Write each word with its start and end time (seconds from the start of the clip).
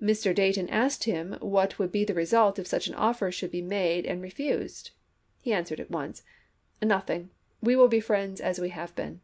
When 0.00 0.10
Mr. 0.10 0.34
Dayton 0.34 0.68
asked 0.68 1.04
him 1.04 1.38
what 1.40 1.78
would 1.78 1.90
be 1.90 2.04
the 2.04 2.12
result 2.12 2.58
if 2.58 2.66
such 2.66 2.88
an 2.88 2.94
offer 2.94 3.32
should 3.32 3.50
be 3.50 3.62
made 3.62 4.04
and 4.04 4.20
refused, 4.20 4.90
he 5.40 5.54
answered 5.54 5.80
at 5.80 5.90
once:" 5.90 6.22
Nothing; 6.82 7.30
we 7.62 7.74
will 7.74 7.88
be 7.88 7.98
friends 7.98 8.38
as 8.38 8.58
we 8.60 8.68
have 8.68 8.94
been." 8.94 9.22